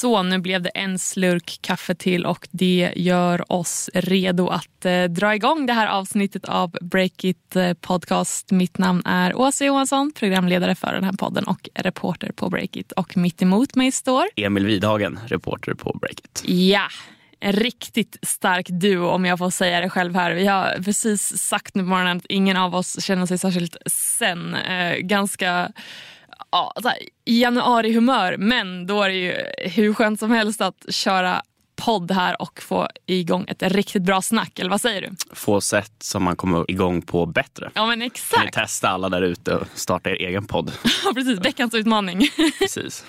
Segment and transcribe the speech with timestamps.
[0.00, 5.04] Så, nu blev det en slurk kaffe till och det gör oss redo att eh,
[5.04, 8.50] dra igång det här avsnittet av Break It eh, Podcast.
[8.50, 12.92] Mitt namn är Åsa Johansson, programledare för den här podden och reporter på Break It.
[12.92, 14.24] Och mitt emot mig står...
[14.36, 16.42] Emil Widhagen, reporter på Break It.
[16.46, 16.88] Ja,
[17.40, 20.32] en riktigt stark duo om jag får säga det själv här.
[20.32, 24.54] Vi har precis sagt nu på morgonen att ingen av oss känner sig särskilt sen.
[24.54, 25.72] Eh, ganska
[26.50, 26.72] ja,
[27.24, 29.34] januari-humör men då är det ju
[29.70, 31.42] hur skönt som helst att köra
[31.78, 34.58] podd här och få igång ett riktigt bra snack.
[34.58, 35.34] Eller vad säger du?
[35.34, 37.70] Få sätt som man kommer igång på bättre.
[37.74, 38.34] Ja men exakt.
[38.34, 40.72] Kan ni testa alla där ute och starta er egen podd?
[41.04, 42.28] Ja precis, veckans utmaning.
[42.58, 43.04] precis.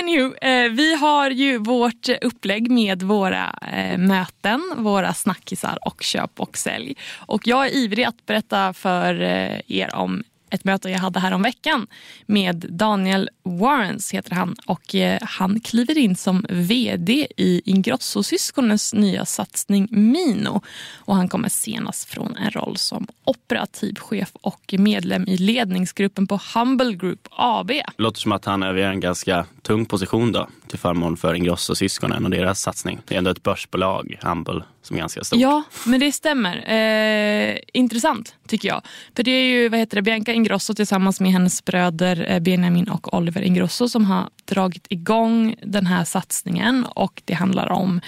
[0.00, 6.40] Anywho, eh, vi har ju vårt upplägg med våra eh, möten, våra snackisar och köp
[6.40, 6.96] och sälj.
[7.18, 11.32] Och jag är ivrig att berätta för eh, er om ett möte jag hade här
[11.32, 11.86] om veckan
[12.26, 19.24] med Daniel Warrens heter han och eh, han kliver in som vd i Ingrosso-syskonens nya
[19.24, 20.62] satsning Mino
[20.98, 26.40] och han kommer senast från en roll som operativ chef och medlem i ledningsgruppen på
[26.54, 27.70] Humble Group AB.
[27.96, 32.30] Låter som att han överger en ganska tung position då till förmån för Ingrosso-syskonen och
[32.30, 33.00] deras satsning.
[33.04, 35.40] Det är ändå ett börsbolag, Humble, som är ganska stort.
[35.40, 36.72] Ja, men det stämmer.
[36.72, 38.82] Eh, intressant tycker jag.
[39.16, 42.88] För det är ju vad heter det, Bianca Ingrosso tillsammans med hennes bröder eh, Benjamin
[42.88, 48.00] och Oliver Ingrosso som har dragit igång den här satsningen och det handlar om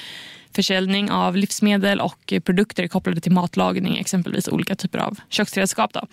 [0.54, 5.92] försäljning av livsmedel och produkter kopplade till matlagning, exempelvis olika typer av köksredskap.
[5.92, 6.06] Då.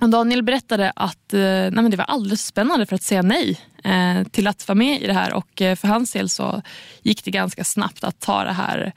[0.00, 3.60] Och Daniel berättade att eh, nej men det var alldeles spännande för att säga nej
[3.84, 6.62] eh, till att vara med i det här och eh, för hans del så
[7.02, 8.92] gick det ganska snabbt att ta det här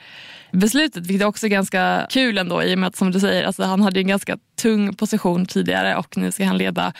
[0.51, 3.63] beslutet vilket är också ganska kul ändå i och med att som du säger, alltså,
[3.63, 6.93] han hade en ganska tung position tidigare och nu ska han leda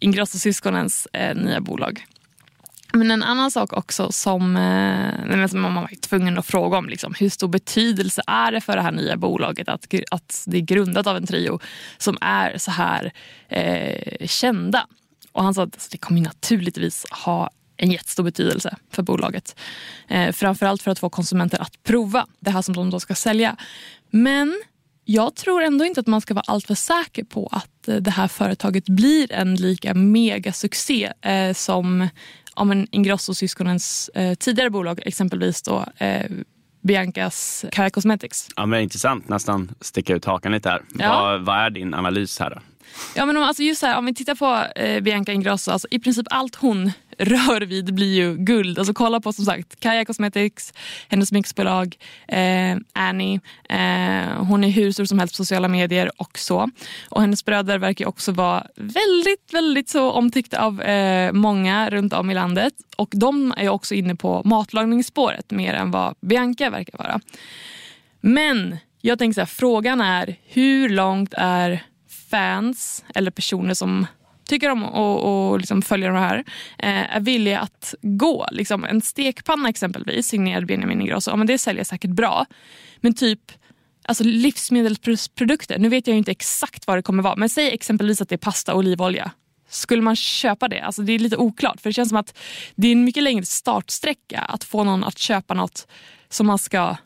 [0.00, 2.04] Ingrosso-syskonens eh, nya bolag.
[2.92, 6.88] Men en annan sak också som, eh, som man var tvungen att fråga om.
[6.88, 10.60] Liksom, hur stor betydelse är det för det här nya bolaget att, att det är
[10.60, 11.60] grundat av en trio
[11.98, 13.12] som är så här
[13.48, 14.86] eh, kända?
[15.32, 19.56] Och han sa att alltså, det kommer naturligtvis ha en jättestor betydelse för bolaget.
[20.08, 23.56] Eh, framförallt för att få konsumenter att prova det här som de då ska sälja.
[24.10, 24.62] Men
[25.04, 28.28] jag tror ändå inte att man ska vara alltför säker på att eh, det här
[28.28, 32.08] företaget blir en lika megasuccé eh, som
[32.54, 36.30] om en Ingrosso-syskonens eh, tidigare bolag, exempelvis då eh,
[36.82, 38.48] Biancas Cara Cosmetics.
[38.56, 40.82] Ja, men intressant, nästan sticka ut hakan lite här.
[40.94, 41.20] Ja.
[41.20, 42.50] Vad, vad är din analys här?
[42.50, 42.60] Då?
[43.16, 45.98] Ja, men om, alltså just här, om vi tittar på eh, Bianca Ingrosso, alltså i
[45.98, 48.78] princip allt hon rör vid blir ju guld.
[48.78, 50.72] Alltså kolla på som sagt Kaja Cosmetics,
[51.08, 51.96] hennes mixbolag,
[52.28, 53.40] eh, Annie.
[53.68, 56.70] Eh, hon är hur stor som helst på sociala medier och så.
[57.08, 62.30] Och hennes bröder verkar också vara väldigt, väldigt så omtyckta av eh, många runt om
[62.30, 62.72] i landet.
[62.96, 67.20] Och de är också inne på matlagningsspåret mer än vad Bianca verkar vara.
[68.20, 71.82] Men jag tänker så här, frågan är hur långt är
[72.34, 74.06] fans eller personer som
[74.48, 76.38] tycker om att liksom följa de här
[76.78, 78.46] eh, är villiga att gå.
[78.50, 82.46] Liksom en stekpanna exempelvis, signerad Benjamin Ingrosso, ja, men det säljer säkert bra.
[83.00, 83.52] Men typ
[84.04, 88.28] alltså livsmedelsprodukter, nu vet jag inte exakt vad det kommer vara, men säg exempelvis att
[88.28, 89.30] det är pasta och olivolja.
[89.68, 90.80] Skulle man köpa det?
[90.80, 92.38] Alltså det är lite oklart för det känns som att
[92.74, 95.86] det är en mycket längre startsträcka att få någon att köpa något
[96.28, 96.96] som man ska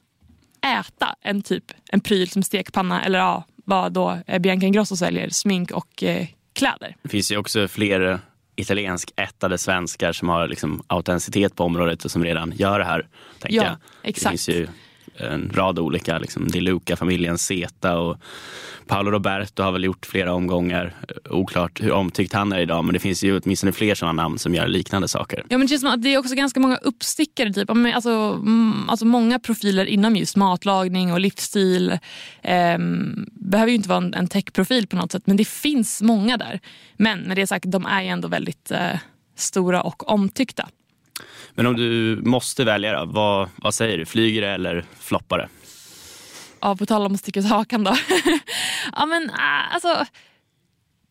[0.81, 5.71] äta än typ en pryl som stekpanna eller ja, vad då Bianca Ingrosso säljer, smink
[5.71, 6.97] och eh, kläder.
[7.03, 8.21] Det finns ju också fler
[8.57, 13.09] italiensk ättade svenskar som har liksom autenticitet på området och som redan gör det här.
[13.43, 13.77] Ja, jag.
[14.03, 14.25] exakt.
[14.25, 14.69] Det finns ju
[15.21, 18.17] en rad olika, liksom Di Luca-familjen, Zeta och
[18.87, 20.95] Paolo Roberto har väl gjort flera omgångar.
[21.31, 24.55] Oklart hur omtyckt han är idag men det finns ju åtminstone fler sådana namn som
[24.55, 25.45] gör liknande saker.
[25.49, 27.53] Ja men det känns som att det är också ganska många uppstickare.
[27.53, 27.71] Typ.
[27.71, 28.45] Alltså,
[28.89, 31.99] alltså många profiler inom just matlagning och livsstil.
[32.43, 36.61] Ehm, behöver ju inte vara en techprofil på något sätt men det finns många där.
[36.97, 38.99] Men med det sagt, de är ju ändå väldigt eh,
[39.37, 40.69] stora och omtyckta.
[41.59, 44.07] Men om du måste välja, vad, vad säger du?
[44.07, 45.49] Flyger det eller floppar det?
[46.61, 47.97] Ja, på tal om att sticka ut hakan då.
[48.97, 50.07] ja, men äh, alltså,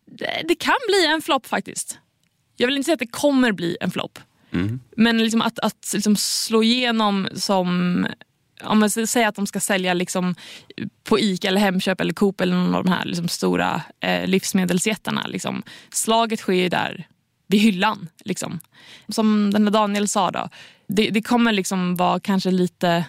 [0.06, 2.00] det, det, kan bli en flopp faktiskt.
[2.58, 4.20] Jag vill inte säga att det kommer bli en flopp.
[4.52, 4.80] Mm.
[4.98, 8.08] Men liksom att, att liksom slå igenom som
[8.64, 10.36] om man säger att de ska sälja liksom
[11.04, 15.28] på Ica, eller Hemköp eller Coop eller någon av de här liksom stora eh, livsmedelsjättarna.
[15.28, 15.64] Liksom.
[15.90, 17.08] Slaget sker där
[17.48, 18.10] vid hyllan.
[18.26, 18.60] Liksom.
[19.10, 20.50] Som den där Daniel sa, då,
[20.88, 23.06] det, det kommer liksom vara kanske lite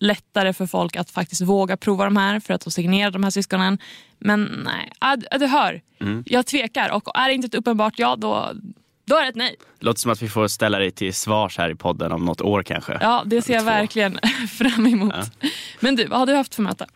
[0.00, 3.30] lättare för folk att faktiskt våga prova de här för att få signera de här
[3.30, 3.78] syskonen.
[4.18, 6.22] Men nej, du hör, mm.
[6.26, 8.52] jag tvekar och är det inte ett uppenbart ja då,
[9.04, 9.56] Då är det ett nej.
[9.80, 12.62] Låter som att vi får ställa dig till svars här i podden om något år
[12.62, 12.98] kanske.
[13.00, 14.18] Ja, det ser jag verkligen
[14.58, 15.14] fram emot.
[15.40, 15.48] Ja.
[15.80, 16.86] Men du, vad har du haft för möte?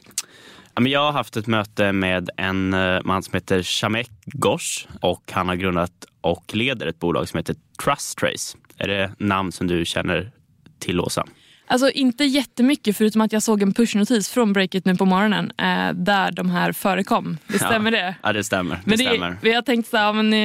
[0.81, 5.49] Jag har haft ett möte med en eh, man som heter Shamek Ghosh och han
[5.49, 5.93] har grundat
[6.25, 8.59] och leder ett bolag som heter Trust Trace.
[8.79, 10.31] Är det namn som du känner
[10.79, 11.25] till, Åsa?
[11.67, 15.93] Alltså inte jättemycket förutom att jag såg en pushnotis från Breakit nu på morgonen eh,
[15.95, 17.39] där de här förekom.
[17.47, 17.99] Det stämmer ja.
[17.99, 18.15] det?
[18.23, 18.75] Ja, det stämmer.
[18.75, 19.37] Det Men stämmer.
[19.43, 20.41] det, jag tänkte så här, men, eh,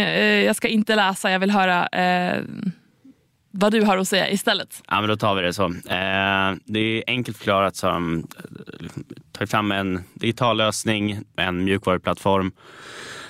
[0.46, 2.44] jag ska inte läsa, jag vill höra eh,
[3.52, 4.84] vad du har att säga istället.
[4.88, 5.66] Ja, men då tar vi det så.
[5.66, 8.90] Eh, det är enkelt förklarat så har de eh,
[9.32, 12.52] tagit fram en digital lösning, en mjukvaruplattform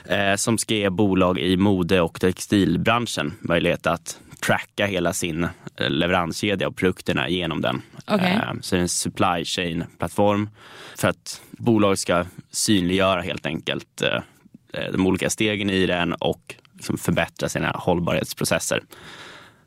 [0.10, 5.90] eh, som ska ge bolag i mode och textilbranschen möjlighet att tracka hela sin eh,
[5.90, 7.82] leveranskedja och produkterna genom den.
[8.08, 8.34] Okej.
[8.34, 10.50] Eh, så det är en supply chain-plattform
[10.96, 16.98] för att bolag ska synliggöra helt enkelt eh, de olika stegen i den och liksom
[16.98, 18.84] förbättra sina hållbarhetsprocesser.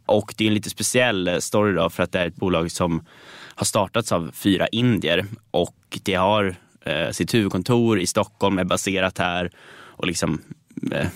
[0.06, 2.70] Och det är en lite speciell eh, story då för att det är ett bolag
[2.70, 3.04] som
[3.54, 6.54] har startats av fyra indier och det har
[6.84, 9.50] eh, sitt huvudkontor i Stockholm, är baserat här
[10.02, 10.40] och liksom
[10.92, 11.06] eh,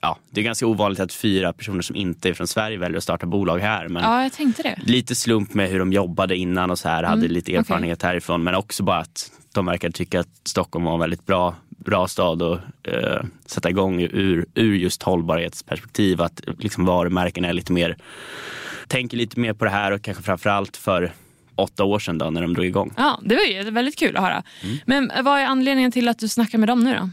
[0.00, 3.02] Ja, det är ganska ovanligt att fyra personer som inte är från Sverige väljer att
[3.02, 3.88] starta bolag här.
[3.88, 4.78] Men Ja, jag tänkte det.
[4.82, 8.42] lite slump med hur de jobbade innan och så här, hade Mm, lite erfarenhet härifrån.
[8.42, 12.42] Men också bara att de verkar tycka att Stockholm var en väldigt bra, bra stad
[12.42, 16.20] att eh, sätta igång ur, ur just hållbarhetsperspektiv.
[16.20, 17.96] Att liksom varumärken är lite mer,
[18.88, 21.12] tänker lite mer på det här och kanske framförallt för
[21.56, 22.94] åtta år sedan då, när de drog igång.
[22.96, 24.42] Ja, det var ju väldigt kul att höra.
[24.62, 24.76] Mm.
[24.86, 27.10] Men vad är anledningen till att du snackar med dem nu då?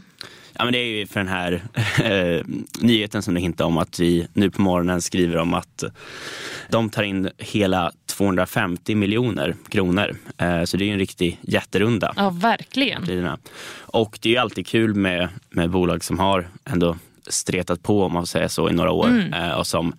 [0.58, 1.62] Ja, men det är ju för den här
[2.04, 2.44] eh,
[2.80, 5.84] nyheten som du hintade om att vi nu på morgonen skriver om att
[6.68, 10.16] de tar in hela 250 miljoner kronor.
[10.38, 12.12] Eh, så det är ju en riktig jätterunda.
[12.16, 13.06] Ja, verkligen.
[13.06, 13.38] Tiderna.
[13.80, 16.96] Och det är ju alltid kul med, med bolag som har ändå
[17.26, 19.94] stretat på om man säga så i några år eh, och som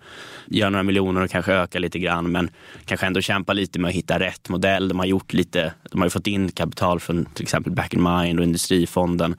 [0.46, 2.50] gör några miljoner och kanske ökar lite grann men
[2.84, 4.88] kanske ändå kämpar lite med att hitta rätt modell.
[4.88, 8.02] De har gjort lite, de har ju fått in kapital från till exempel Back in
[8.02, 9.36] Mind och Industrifonden.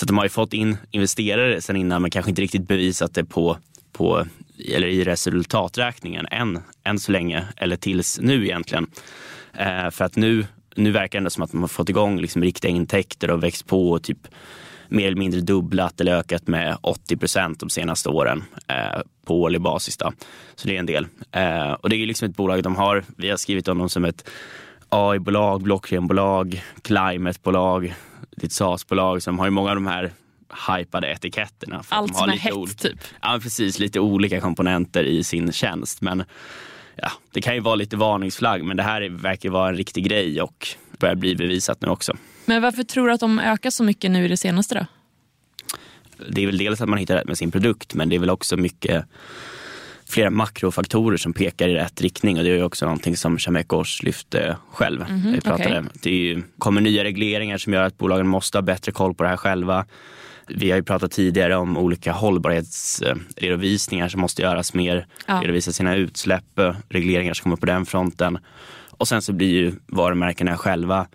[0.00, 3.14] Så att de har ju fått in investerare sen innan men kanske inte riktigt bevisat
[3.14, 3.56] det på,
[3.92, 4.26] på
[4.74, 8.86] eller i resultaträkningen än, än så länge eller tills nu egentligen.
[9.52, 12.42] Eh, för att nu, nu verkar det ändå som att man har fått igång liksom
[12.42, 14.28] riktiga intäkter och växt på och typ
[14.88, 19.60] mer eller mindre dubblat eller ökat med 80 procent de senaste åren eh, på årlig
[19.60, 19.96] basis.
[19.96, 20.12] Då.
[20.54, 21.06] Så det är en del.
[21.32, 23.88] Eh, och det är ju liksom ett bolag de har, vi har skrivit om dem
[23.88, 24.28] som ett
[24.88, 27.94] AI-bolag, blockchain-bolag, climate-bolag,
[28.44, 30.12] ett SaaS-bolag som har ju många av de här
[30.68, 31.82] hypade etiketterna.
[31.88, 32.98] Allt som är hett typ.
[33.22, 33.78] Ja, precis.
[33.78, 36.00] Lite olika komponenter i sin tjänst.
[36.00, 36.24] Men
[36.96, 40.04] ja, det kan ju vara lite varningsflagg, men det här är- verkar vara en riktig
[40.04, 42.16] grej och börjar bli bevisat nu också.
[42.46, 44.86] Men varför tror du att de ökar så mycket nu i det senaste då?
[46.28, 48.30] Det är väl dels att man hittar rätt med sin produkt, men det är väl
[48.30, 49.04] också mycket
[50.10, 54.04] flera makrofaktorer som pekar i rätt riktning och det är också någonting som Shamek Osh
[54.04, 55.00] lyfte själv.
[55.10, 55.78] Mhm, Vi pratade.
[55.78, 55.90] okej.
[56.02, 59.28] Det ju, kommer nya regleringar som gör att bolagen måste ha bättre koll på det
[59.28, 59.86] här själva.
[60.48, 65.06] Vi har ju pratat tidigare om olika hållbarhetsredovisningar som måste göras mer.
[65.26, 65.40] Ja.
[65.42, 68.38] Redovisa sina utsläpp, eh, regleringar som kommer på den fronten.
[68.90, 71.06] Och sen så blir ju varumärkena själva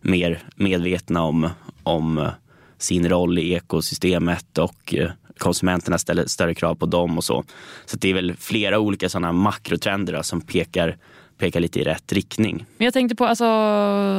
[0.00, 1.48] mer medvetna om,
[1.82, 2.28] om eh,
[2.78, 7.44] sin roll i ekosystemet och eh, konsumenterna ställer större krav på dem och så.
[7.86, 10.96] Så det är väl flera olika sådana makrotrender då, som pekar,
[11.38, 12.64] pekar lite i rätt riktning.
[12.76, 13.44] Men jag tänkte på, alltså,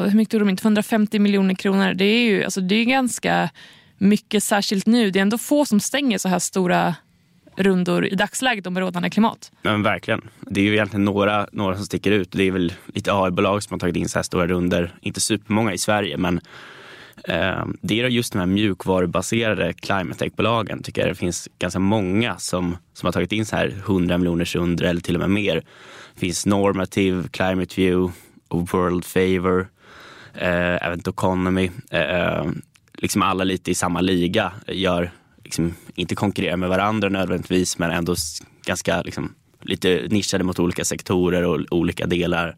[0.10, 0.58] hur mycket tog de in?
[0.58, 1.94] 250 miljoner kronor.
[1.94, 3.50] Det är ju alltså, det är ganska
[3.98, 5.12] mycket, särskilt nu.
[5.12, 6.96] Det är ändå få som stänger så här stora
[7.56, 9.52] rundor i dagsläget om rådande klimat.
[9.62, 10.22] Men verkligen.
[10.42, 12.32] Det är ju egentligen några, några som sticker ut.
[12.32, 14.94] Det är väl lite AI-bolag som har tagit in så här stora runder.
[15.02, 16.42] Inte supermånga i Sverige, men
[17.82, 22.78] det är just de här mjukvarubaserade climate tech-bolagen tycker jag det finns ganska många som,
[22.94, 25.56] som har tagit in så här 100 miljoners under eller till och med mer.
[26.14, 28.14] Det finns Normative, Climate View,
[28.50, 29.68] World Favor,
[30.34, 31.72] eh, Event Economy.
[31.92, 32.46] Eh,
[32.98, 35.12] liksom alla lite i samma liga gör,
[35.44, 38.16] liksom, inte konkurrerar med varandra nödvändigtvis men ändå
[38.66, 42.56] ganska liksom, lite nischade mot olika sektorer och olika delar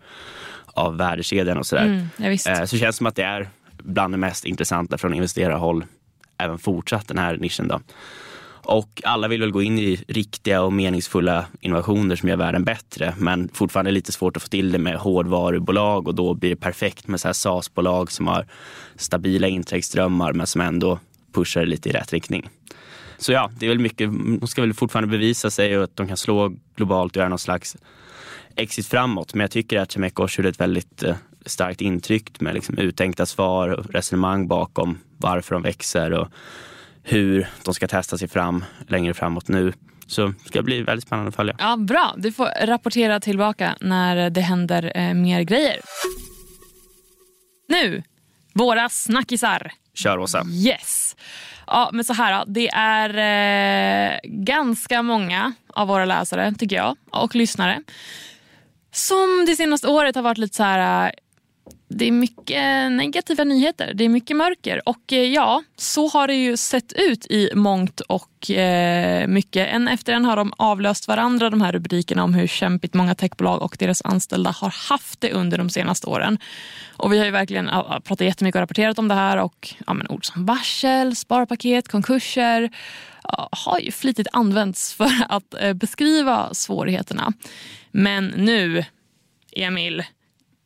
[0.65, 1.85] av värdekedjan och sådär.
[1.85, 2.51] Mm, ja.
[2.51, 3.49] Eh, så känns det som att det är
[3.84, 5.86] bland det mest intressanta från investerarhåll
[6.38, 7.67] även fortsatt den här nischen.
[7.67, 7.79] Då.
[8.69, 13.13] Och alla vill väl gå in i riktiga och meningsfulla innovationer som gör världen bättre
[13.17, 17.07] men fortfarande lite svårt att få till det med hårdvarubolag och då blir det perfekt
[17.07, 18.46] med så här SaaS-bolag som har
[18.96, 21.00] stabila intäktsströmmar men som ändå
[21.34, 22.50] pushar lite i rätt riktning.
[23.17, 26.07] Så ja, det är väl mycket, de ska väl fortfarande bevisa sig och att de
[26.07, 27.77] kan slå globalt och göra någon slags
[28.55, 29.34] exit framåt.
[29.34, 31.15] Men jag tycker att Chemekos gjorde ett väldigt eh,
[31.47, 36.27] starkt intryck med liksom uttänkta svar och resonemang bakom varför de växer och
[37.03, 39.73] hur de ska testa sig fram längre framåt nu.
[40.07, 41.55] Så det ska bli väldigt spännande att följa.
[41.59, 42.13] Ja, bra.
[42.17, 45.79] Du får rapportera tillbaka när det händer eh, mer grejer.
[47.69, 48.03] Nu,
[48.53, 49.71] våra snackisar.
[49.93, 50.43] Kör Åsa.
[50.45, 51.15] Yes.
[51.67, 52.51] Ja, men så här då.
[52.51, 53.09] Det är
[54.13, 57.83] eh, ganska många av våra läsare, tycker jag, och lyssnare
[58.97, 61.11] som det senaste året har varit lite så här...
[61.89, 64.89] Det är mycket negativa nyheter, det är mycket mörker.
[64.89, 69.67] Och eh, ja, så har det ju sett ut i mångt och eh, mycket.
[69.67, 73.62] En efter en har de avlöst varandra, de här rubrikerna om hur kämpigt många techbolag
[73.62, 76.38] och deras anställda har haft det under de senaste åren.
[76.98, 77.67] Och vi har ju verkligen
[78.03, 82.70] pratat jättemycket och rapporterat om det här och ja, men ord som varsel, sparpaket, konkurser
[83.24, 87.34] ja, har ju flitigt använts för att eh, beskriva svårigheterna.
[87.91, 88.86] Men nu,
[89.51, 90.03] Emil,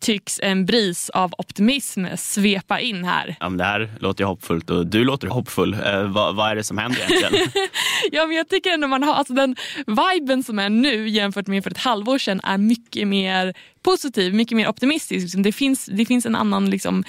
[0.02, 3.36] tycks en bris av optimism svepa in här.
[3.40, 5.74] Ja, men det här låter ju hoppfullt och du låter hoppfull.
[5.74, 7.48] Eh, vad, vad, är det som händer egentligen?
[8.12, 9.56] ja, men jag tycker ändå man har, alltså den
[9.88, 14.56] viben som är nu jämfört med för ett halvår sedan är mycket mer positiv, mycket
[14.58, 15.24] mer optimistisk.
[15.24, 17.04] Liksom, det finns, det finns en annan liksom,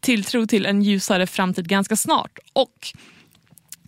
[0.00, 2.38] tilltro till en ljusare framtid ganska snart.
[2.52, 2.92] Och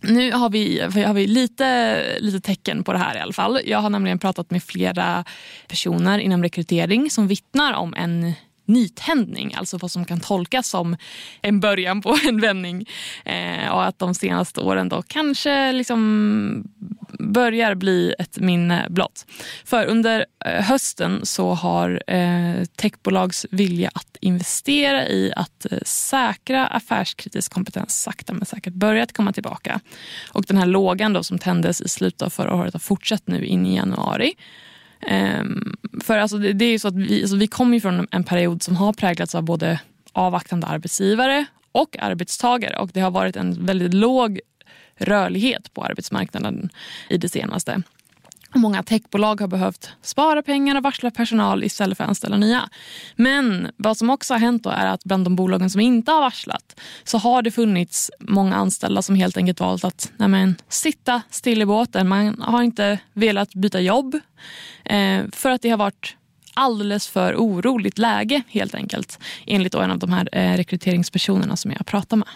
[0.01, 3.59] nu har vi, har vi lite, lite tecken på det här i alla fall.
[3.65, 5.25] Jag har nämligen pratat med flera
[5.67, 8.33] personer inom rekrytering som vittnar om en
[8.65, 10.97] nytändning, alltså vad som kan tolkas som
[11.41, 12.85] en början på en vändning.
[13.25, 16.63] Eh, och att de senaste åren då kanske liksom
[17.19, 19.25] börjar bli ett minne blott.
[19.65, 26.67] För under eh, hösten så har eh, techbolags vilja att investera i att eh, säkra
[26.67, 29.79] affärskritisk kompetens sakta men säkert börjat komma tillbaka.
[30.31, 33.45] Och den här lågan då som tändes i slutet av förra året har fortsatt nu
[33.45, 34.33] in i januari.
[35.11, 38.63] Um, för alltså det, det, är så att vi, alltså vi kommer från en period
[38.63, 39.79] som har präglats av både
[40.13, 44.39] avvaktande arbetsgivare och arbetstagare och det har varit en väldigt låg
[44.97, 46.69] rörlighet på arbetsmarknaden
[47.09, 47.81] i det senaste.
[48.57, 52.69] Många techbolag har behövt spara pengar och varsla personal istället för att anställa nya.
[53.15, 56.79] Men vad som också har hänt är att bland de bolagen som inte har varslat
[57.03, 61.65] så har det funnits många anställda som helt enkelt valt att nämen, sitta still i
[61.65, 62.07] båten.
[62.07, 64.19] Man har inte velat byta jobb
[64.85, 66.15] eh, för att det har varit
[66.53, 71.85] alldeles för oroligt läge helt enkelt enligt en av de här eh, rekryteringspersonerna som jag
[71.85, 72.27] pratar med.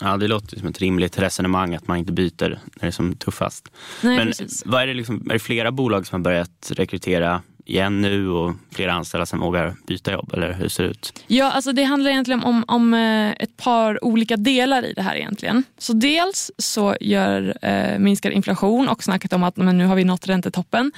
[0.00, 3.16] Ja, det låter som ett rimligt resonemang att man inte byter när det är som
[3.16, 3.68] tuffast.
[4.02, 4.32] Nej, Men
[4.64, 8.54] vad är, det liksom, är det flera bolag som har börjat rekrytera igen nu och
[8.72, 10.34] flera anställda som vågar byta jobb?
[10.34, 11.24] Eller hur ser det ut?
[11.26, 15.16] Ja, alltså det handlar egentligen om, om eh, ett par olika delar i det här
[15.16, 15.64] egentligen.
[15.78, 20.04] Så dels så gör eh, minskad inflation och snacket om att men nu har vi
[20.04, 20.92] nått räntetoppen.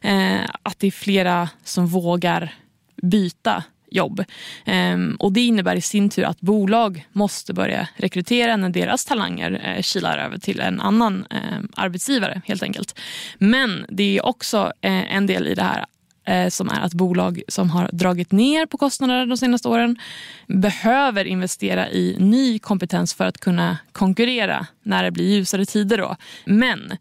[0.00, 2.54] Eh, att det är flera som vågar
[3.02, 4.24] byta jobb.
[4.64, 9.60] Ehm, och Det innebär i sin tur att bolag måste börja rekrytera när deras talanger
[9.64, 12.98] eh, kilar över till en annan ehm, arbetsgivare helt enkelt.
[13.38, 15.86] Men det är också eh, en del i det här
[16.24, 19.98] eh, som är att bolag som har dragit ner på kostnaderna de senaste åren
[20.46, 25.98] behöver investera i ny kompetens för att kunna konkurrera när det blir ljusare tider.
[25.98, 26.16] Då.
[26.44, 26.96] Men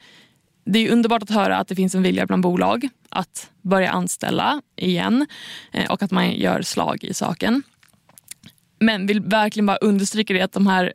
[0.71, 4.61] det är underbart att höra att det finns en vilja bland bolag att börja anställa
[4.75, 5.27] igen
[5.71, 7.63] eh, och att man gör slag i saken.
[8.79, 10.93] Men vill verkligen bara understryka det att de här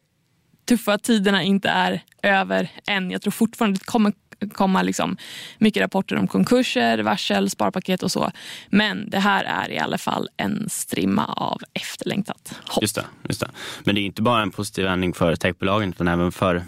[0.69, 3.11] tuffa tiderna inte är över än.
[3.11, 4.13] Jag tror fortfarande det kommer
[4.53, 5.17] komma liksom
[5.59, 8.31] mycket rapporter om konkurser, varsel, sparpaket och så.
[8.69, 12.83] Men det här är i alla fall en strimma av efterlängtat hopp.
[12.83, 13.51] Just det, just det.
[13.85, 16.65] Men det är inte bara en positiv vändning för techbolagen utan även för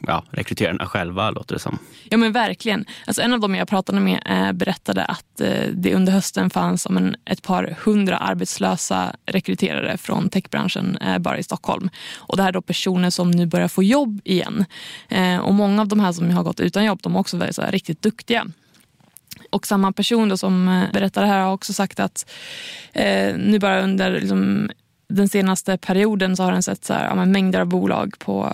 [0.00, 1.78] ja, rekryterarna själva låter det som.
[2.10, 2.84] Ja men verkligen.
[3.06, 6.86] Alltså, en av dem jag pratade med eh, berättade att eh, det under hösten fanns
[6.86, 11.90] om en, ett par hundra arbetslösa rekryterare från techbranschen eh, bara i Stockholm.
[12.14, 14.64] Och det här är då personer som nu börjar få jobb igen.
[15.08, 17.56] Eh, och många av de här som har gått utan jobb de är också väldigt,
[17.56, 18.46] så här, riktigt duktiga.
[19.50, 22.30] Och samma person då som eh, berättade berättar det här har också sagt att
[22.92, 24.70] eh, nu bara under liksom,
[25.08, 28.52] den senaste perioden så har den sett så här, ja, mängder av bolag på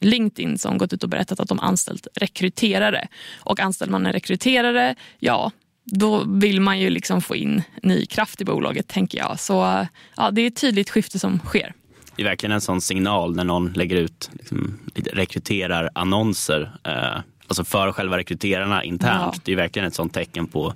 [0.00, 3.08] LinkedIn som gått ut och berättat att de anställt rekryterare.
[3.40, 5.52] Och anställer man en rekryterare, ja
[5.84, 9.40] då vill man ju liksom få in ny kraft i bolaget tänker jag.
[9.40, 9.86] Så
[10.16, 11.72] ja, det är ett tydligt skifte som sker.
[12.16, 17.92] Det är verkligen en sån signal när någon lägger ut liksom, rekryterarannonser eh, alltså för
[17.92, 19.34] själva rekryterarna internt.
[19.36, 19.40] Ja.
[19.44, 20.74] Det är verkligen ett sånt tecken på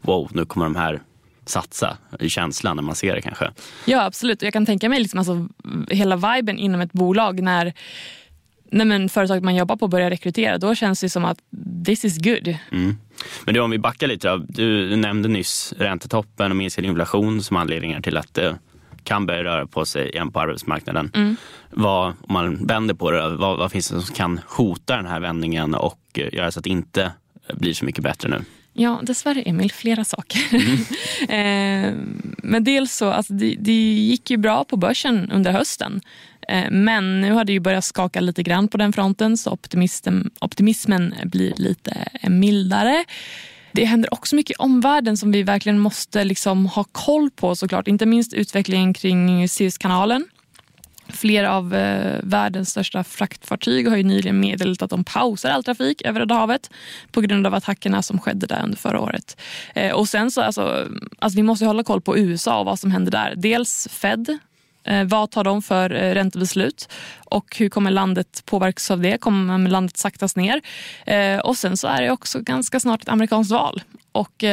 [0.00, 1.00] wow, nu kommer de här
[1.46, 3.50] satsa i känslan när man ser det kanske.
[3.84, 5.48] Ja absolut, jag kan tänka mig liksom alltså,
[5.88, 7.72] hela viben inom ett bolag när
[8.70, 11.38] nej men, företaget man jobbar på börjar rekrytera, då känns det som att
[11.86, 12.56] this is good.
[12.72, 12.96] Mm.
[13.44, 14.36] Men du, om vi backar lite då.
[14.48, 18.58] Du nämnde nyss räntetoppen och minskad inflation som anledningar till att det
[19.04, 21.10] kan börja röra på sig igen på arbetsmarknaden.
[21.14, 21.36] Mm.
[21.70, 25.20] Vad, om man vänder på det, vad, vad finns det som kan hota den här
[25.20, 27.12] vändningen och göra så att inte
[27.54, 28.44] blir så mycket bättre nu?
[28.72, 30.40] Ja, dessvärre Emil, flera saker.
[30.50, 30.76] Mm.
[31.28, 31.94] eh,
[32.42, 36.00] men dels så, alltså, det, det, gick ju bra på börsen under hösten.
[36.50, 39.58] Eh, men nu har det ju börjat skaka lite grann på den fronten så
[40.40, 43.04] optimismen blir lite mildare.
[43.72, 47.88] Det händer också mycket i omvärlden som vi verkligen måste liksom ha koll på såklart.
[47.88, 50.24] Inte minst utvecklingen kring Suezkanalen.
[51.08, 56.02] Flera av eh, världens största fraktfartyg har ju nyligen meddelat att de pausar all trafik
[56.02, 56.70] över Röda havet
[57.12, 59.40] på grund av attackerna som skedde där under förra året.
[59.74, 60.88] Eh, och sen så, alltså,
[61.18, 63.34] alltså, vi måste hålla koll på USA och vad som händer där.
[63.36, 64.38] Dels Fed
[65.06, 69.18] vad tar de för eh, räntebeslut och hur kommer landet påverkas av det?
[69.18, 70.60] Kommer landet saktas ner?
[71.06, 73.82] Eh, och sen så är det också ganska snart ett amerikanskt val
[74.12, 74.44] och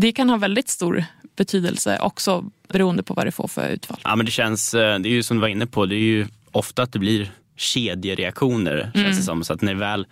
[0.00, 1.04] det kan ha väldigt stor
[1.36, 4.00] betydelse också beroende på vad det får för utfall.
[4.04, 6.26] Ja, men det känns, det är ju som du var inne på, det är ju
[6.52, 9.06] ofta att det blir kedjereaktioner mm.
[9.06, 9.44] känns det som.
[9.44, 10.06] Så att när väl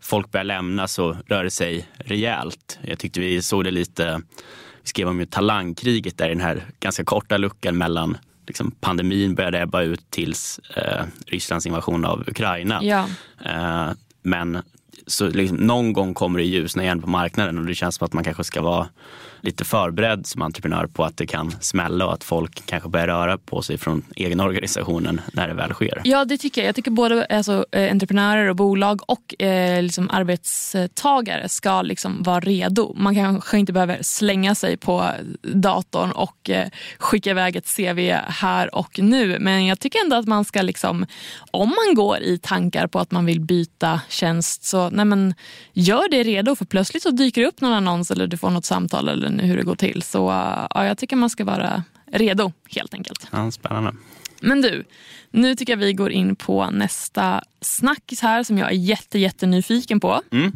[0.00, 2.78] folk börjar lämna så rör det sig rejält.
[2.82, 4.22] Jag tyckte vi såg det lite
[4.88, 9.60] skrev om ju talangkriget där i den här ganska korta luckan mellan liksom, pandemin började
[9.60, 12.80] ebba ut tills eh, Rysslands invasion av Ukraina.
[12.82, 13.08] Ja.
[13.44, 13.90] Eh,
[14.22, 14.62] men
[15.06, 18.12] så liksom, någon gång kommer det ljusna igen på marknaden och det känns som att
[18.12, 18.88] man kanske ska vara
[19.40, 23.38] lite förberedd som entreprenör på att det kan smälla och att folk kanske börjar röra
[23.38, 26.00] på sig från egna organisationen när det väl sker.
[26.04, 26.68] Ja, det tycker jag.
[26.68, 32.40] Jag tycker både alltså, eh, entreprenörer och bolag och eh, liksom arbetstagare ska liksom vara
[32.40, 32.94] redo.
[32.96, 35.10] Man kanske inte behöver slänga sig på
[35.42, 39.38] datorn och eh, skicka iväg ett CV här och nu.
[39.40, 41.06] Men jag tycker ändå att man ska, liksom,
[41.50, 45.34] om man går i tankar på att man vill byta tjänst, så nej men,
[45.72, 46.56] gör det redo.
[46.56, 49.56] För plötsligt så dyker det upp någon annons eller du får något samtal eller hur
[49.56, 50.02] det går till.
[50.02, 50.18] Så
[50.74, 53.28] ja, jag tycker man ska vara redo helt enkelt.
[53.32, 53.94] Ja, spännande.
[54.40, 54.84] Men du,
[55.30, 60.00] nu tycker jag vi går in på nästa snackis här som jag är jätte, jättenyfiken
[60.00, 60.22] på.
[60.32, 60.52] Mm.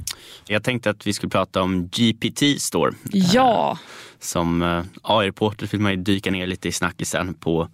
[0.46, 2.94] Jag tänkte att vi skulle prata om GPT Store.
[3.12, 3.78] Ja.
[4.18, 7.68] Som eh, AI-reporter vill man ju dyka ner lite i snackisen på,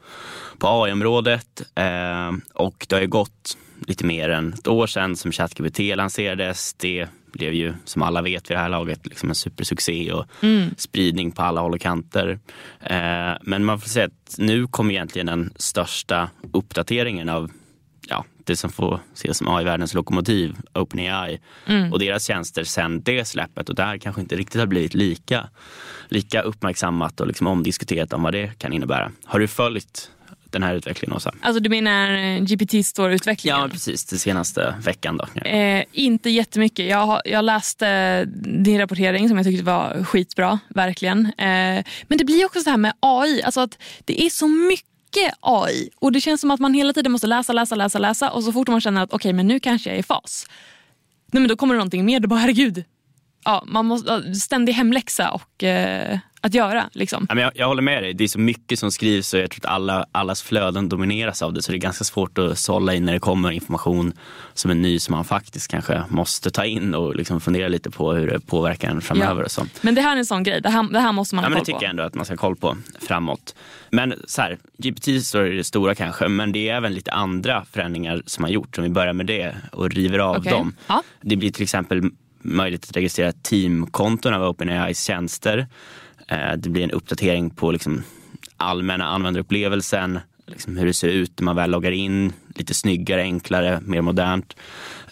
[0.59, 1.63] på AI-området.
[1.75, 6.75] Eh, och det har ju gått lite mer än ett år sedan som ChatGPT lanserades.
[6.75, 10.71] Det blev ju som alla vet vid det här laget liksom en supersuccé och mm.
[10.77, 12.39] spridning på alla håll och kanter.
[12.81, 17.51] Eh, men man får säga att nu kommer egentligen den största uppdateringen av
[18.09, 21.93] ja, det som får ses som AI-världens lokomotiv, OpenAI mm.
[21.93, 25.49] och deras tjänster sen det släppet och där kanske inte riktigt har blivit lika,
[26.09, 29.13] lika uppmärksammat och liksom omdiskuterat om vad det kan innära.
[29.25, 30.11] Har du följt
[30.51, 31.31] den här utvecklingen också.
[31.41, 33.61] Alltså du menar eh, GPT Store-utvecklingen?
[33.61, 35.17] Ja precis, den senaste veckan.
[35.17, 35.41] Då.
[35.41, 36.87] Eh, inte jättemycket.
[36.87, 38.25] Jag, jag läste
[38.65, 41.27] din rapportering som jag tyckte var skitbra, verkligen.
[41.27, 45.35] Eh, men det blir också så här med AI, alltså att det är så mycket
[45.41, 48.45] AI och det känns som att man hela tiden måste läsa, läsa, läsa, läsa och
[48.45, 50.47] så fort man känner att okej okay, men nu kanske jag är i fas.
[51.33, 52.85] Nej, men då kommer det någonting mer, då bara herregud.
[53.45, 56.91] Ja, man måste, ständig hemläxa och eh, att göra.
[56.93, 57.27] Liksom.
[57.31, 58.15] jag, jag håller med dig.
[58.15, 61.53] Det är så mycket som skrivs och jag tror att alla, allas flöden domineras av
[61.53, 61.63] det.
[61.63, 64.13] Så det är ganska svårt att sålla in när det kommer information
[64.55, 68.13] som är ny som man faktiskt kanske måste ta in och liksom fundera lite på
[68.13, 69.41] hur det påverkar en framöver.
[69.41, 69.45] Ja.
[69.45, 69.67] Och så.
[69.81, 70.61] Men det här är en sån grej.
[70.61, 71.65] Det här, det här måste man ja, ha koll på.
[71.65, 73.55] Det tycker jag ändå att man ska ha koll på framåt.
[73.91, 78.23] Men så här, GPT är det stora kanske, men det är även lite andra förändringar
[78.27, 78.79] som har gjorts.
[78.79, 80.53] Om vi börjar med det och river av okay.
[80.53, 80.75] dem.
[80.87, 81.03] Ja.
[81.21, 82.11] Det blir till exempel
[82.47, 85.67] möjligt att registrera teamkonton av OpenAIs tjänster.
[86.29, 88.03] Eh, det blir en uppdatering på liksom
[88.57, 93.81] allmänna användarupplevelsen, liksom hur det ser ut när man väl loggar in, lite snyggare, enklare,
[93.85, 94.57] mer modernt.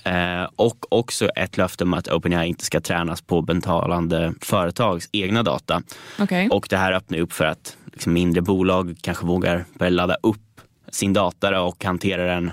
[0.05, 5.43] Eh, och också ett löfte om att OpenAI inte ska tränas på betalande företags egna
[5.43, 5.83] data.
[6.19, 6.49] Okay.
[6.49, 10.61] Och det här öppnar upp för att liksom, mindre bolag kanske vågar börja ladda upp
[10.89, 12.53] sin data och hantera den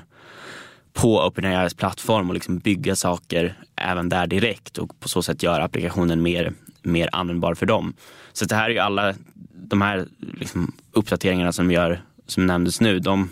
[0.93, 5.63] på OpenAIs plattform och liksom bygga saker även där direkt och på så sätt göra
[5.63, 7.93] applikationen mer, mer användbar för dem.
[8.34, 9.13] Så det här är ju alla
[9.54, 13.30] de här liksom uppdateringarna som gör, som nämndes nu, de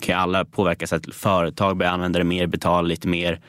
[0.00, 3.40] kan alla påverka så att företag börjar använda det mer, betala lite mer,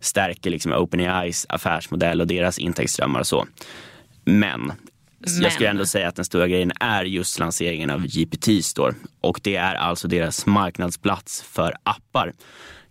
[0.00, 3.46] stärker liksom OpenAIs affärsmodell och deras intäktsströmmar och så.
[4.24, 4.72] Men
[5.26, 5.42] men.
[5.42, 8.94] Jag skulle ändå säga att den stora grejen är just lanseringen av GPT Store.
[9.20, 12.32] Och det är alltså deras marknadsplats för appar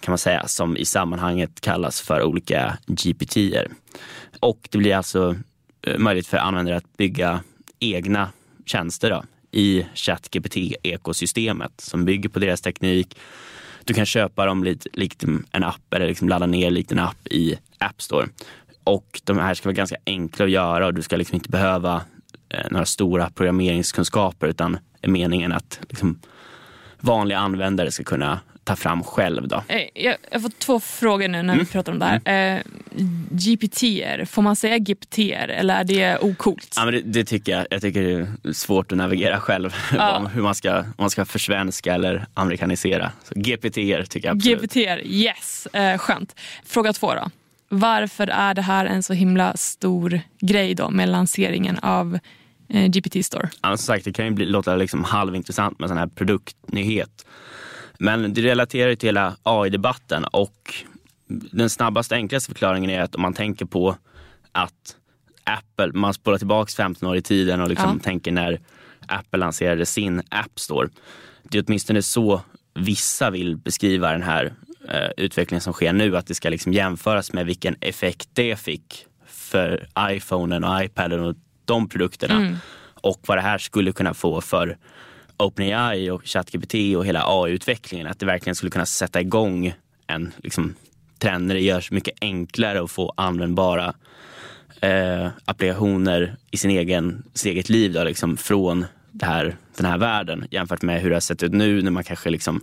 [0.04, 3.68] kan man säga, som i sammanhanget kallas för olika GPT-er.
[4.40, 5.36] Och det blir alltså
[5.82, 7.44] eh, möjligt för användare att bygga
[7.80, 8.30] egna
[8.66, 13.18] tjänster då, i ChatGPT-ekosystemet som bygger på deras teknik.
[13.84, 17.28] Du kan köpa dem likt, likt en app eller liksom ladda ner likt en app
[17.28, 18.28] i App Store.
[18.84, 22.02] Och de här ska vara ganska enkla att göra och du ska liksom inte behöva
[22.50, 26.20] eh, några stora programmeringskunskaper utan är meningen att liksom
[27.00, 29.48] vanliga användare ska kunna ta fram själv.
[29.48, 29.64] Då.
[29.68, 31.60] Eh, jag, jag får två frågor nu när mm.
[31.60, 32.22] vi pratar om det här.
[32.26, 32.58] Mm.
[32.58, 32.64] Eh,
[33.30, 33.82] GPT,
[34.30, 36.74] får man säga GPT eller är det ocoolt?
[36.76, 37.68] Ja, men det, det, tycker jag.
[37.70, 39.76] Jag tycker det är svårt att navigera själv.
[39.98, 40.28] Ja.
[40.34, 43.12] hur man ska, om man ska försvenska eller amerikanisera.
[43.24, 44.62] Så GPT tycker jag absolut.
[44.62, 45.66] GPT, yes.
[45.66, 46.36] Eh, skönt.
[46.66, 47.30] Fråga två då.
[47.70, 52.20] Varför är det här en så himla stor grej då med lanseringen av
[52.70, 53.50] eh, GPT Store?
[53.62, 57.26] Ja, som sagt, det kan ju bli, låta liksom halvintressant med sån här produktnyhet.
[58.00, 60.74] Men det relaterar till hela AI-debatten och
[61.28, 63.98] den snabbaste enklaste förklaringen är att om man tänker på
[64.52, 64.96] att
[65.44, 68.04] Apple, man spolar tillbaka 15 år i tiden och liksom ja.
[68.04, 68.60] tänker när
[69.08, 70.90] Apple lanserade sin App Store.
[71.44, 72.42] Det är åtminstone så
[72.74, 74.54] vissa vill beskriva den här
[74.90, 79.06] eh, utvecklingen som sker nu, att det ska liksom jämföras med vilken effekt det fick
[79.28, 82.36] för iPhonen och iPaden och de produkterna.
[82.36, 82.56] Mm.
[82.94, 84.78] Och vad det här skulle kunna få för
[85.38, 88.08] OpenAI och ChatGPT och hela AI-utvecklingen.
[88.08, 89.74] Att det verkligen skulle kunna sätta igång
[90.08, 90.76] en liksom,
[91.20, 93.94] trend när det görs mycket enklare att få användbara
[94.82, 99.98] eh, applikationer i sin egen, sitt eget liv då, liksom, från det här, den här
[99.98, 102.62] världen jämfört med hur det har sett ut nu när man kanske liksom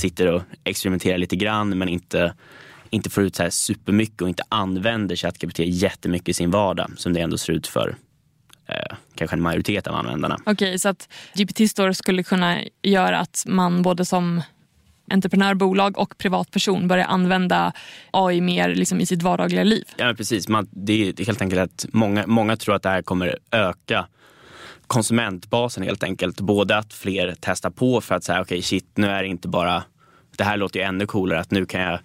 [0.00, 2.34] sitter och experimenterar lite grann men inte,
[2.90, 7.12] inte får ut så här supermycket och inte använder ChatGPT jättemycket i sin vardag som
[7.12, 7.96] det ändå ser ut för
[8.68, 10.36] eh, kanske en majoritet av användarna.
[10.40, 14.42] Okej, okay, så att GPT Store skulle kunna göra att man både som
[15.10, 17.72] entreprenör, bolag och privatperson börjar använda
[18.10, 19.84] AI mer liksom i sitt vardagliga liv.
[19.96, 20.48] Ja, precis.
[20.48, 24.06] Man, det är helt enkelt att många, många tror att det här kommer öka
[24.86, 26.40] konsumentbasen helt enkelt.
[26.40, 29.48] Både att fler testar på för att säga okej okay, shit nu är det inte
[29.48, 29.82] bara,
[30.36, 32.00] det här låter ju ännu coolare att nu kan jag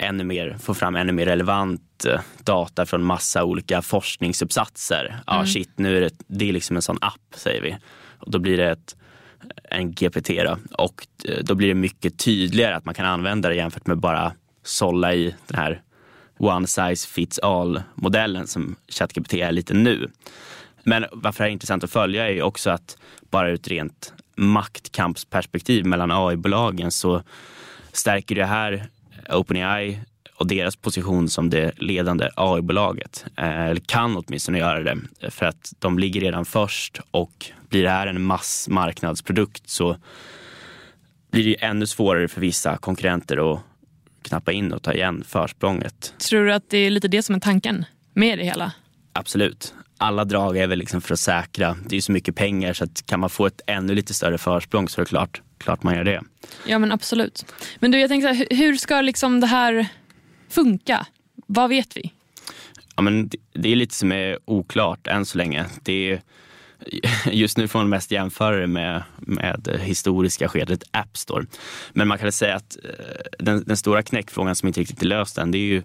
[0.00, 5.20] ännu mer, få fram ännu mer relevant eh, data från massa olika forskningsuppsatser.
[5.26, 5.46] Ja mm.
[5.46, 7.76] shit nu är det, det är liksom en sån app säger vi.
[8.18, 8.96] Och då blir det ett,
[9.70, 10.58] en GPT då.
[10.78, 14.32] och eh, då blir det mycket tydligare att man kan använda det jämfört med bara
[14.62, 15.82] sålla i den här
[16.38, 20.10] one size fits all modellen som ChatGPT är lite nu.
[20.82, 22.98] Men varför det är intressant att följa är också att
[23.30, 27.22] bara ur ett rent maktkampsperspektiv mellan AI-bolagen så
[27.92, 28.88] stärker det här
[29.28, 30.00] OpenAI
[30.34, 33.24] och deras position som det ledande AI-bolaget.
[33.36, 34.98] Eh, eller kan åtminstone göra det.
[35.30, 39.96] För att de ligger redan först och blir det här en massmarknadsprodukt så
[41.30, 43.60] blir det ännu svårare för vissa konkurrenter att
[44.22, 46.14] knappa in och ta igen försprånget.
[46.28, 48.72] Tror du att det är lite det som är tanken med det hela?
[49.12, 51.76] Absolut alla drag är väl liksom för att säkra.
[51.86, 54.88] Det är så mycket pengar så att kan man få ett ännu lite större försprång
[54.88, 56.22] så är det klart, klart man gör det.
[56.66, 57.44] Ja men absolut.
[57.78, 59.86] Men du jag tänkte här, hur ska liksom det här
[60.48, 61.06] funka?
[61.46, 62.12] Vad vet vi?
[62.96, 65.66] Ja, men det är lite som är oklart än så länge.
[65.82, 66.22] Det är,
[67.32, 71.46] just nu får man mest jämföra det med, med historiska skedet App Store.
[71.92, 75.06] Men man kan väl säga att eh, den, den stora knäckfrågan som inte riktigt är
[75.06, 75.82] löst än det är ju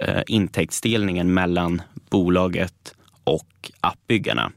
[0.00, 4.52] eh, intäktsdelningen mellan bolaget och appbyggarna.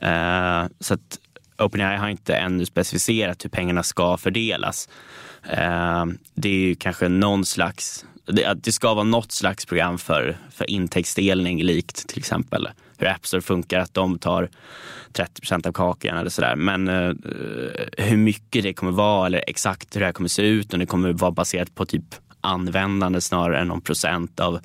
[0.00, 1.18] Eh, så att
[1.58, 4.88] OpenAI har inte ännu specificerat hur pengarna ska fördelas.
[5.50, 8.04] Eh, det är ju kanske någon slags,
[8.56, 12.68] det, ska vara något slags program för, för intäktsdelning likt till exempel
[12.98, 14.48] hur App Store funkar, att de tar
[15.12, 16.56] 30 procent av kakan eller sådär.
[16.56, 17.14] Men uh,
[17.98, 20.86] hur mycket det kommer vara eller exakt hur det här kommer se ut och det
[20.86, 24.60] kommer vara baserat på typ användande snarare än någon procent av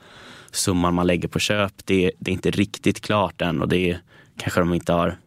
[0.52, 4.00] summan man lägger på köp, det, det är inte riktigt klart än och det är,
[4.38, 5.18] kanske de inte har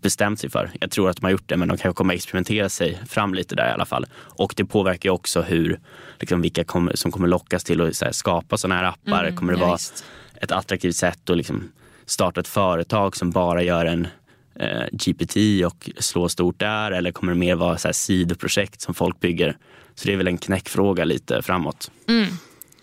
[0.00, 0.70] bestämt sig för.
[0.80, 3.54] Jag tror att de har gjort det men de kanske kommer experimentera sig fram lite
[3.54, 4.06] där i alla fall.
[4.16, 5.80] Och det påverkar också hur,
[6.18, 9.24] liksom, vilka kommer, som kommer lockas till att här, skapa sådana här appar.
[9.24, 10.04] Mm, kommer det ja, vara just.
[10.34, 11.72] ett attraktivt sätt att liksom,
[12.06, 14.06] starta ett företag som bara gör en
[14.54, 18.94] eh, GPT och slå stort där eller kommer det mer vara så här, sidoprojekt som
[18.94, 19.56] folk bygger?
[19.94, 21.90] Så det är väl en knäckfråga lite framåt.
[22.08, 22.26] Mm.